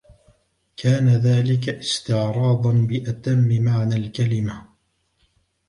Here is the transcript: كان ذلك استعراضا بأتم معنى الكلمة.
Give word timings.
كان 0.77 1.09
ذلك 1.09 1.69
استعراضا 1.69 2.71
بأتم 2.73 3.63
معنى 3.63 3.95
الكلمة. 3.95 4.65